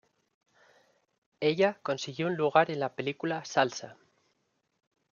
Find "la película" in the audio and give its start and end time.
2.79-3.45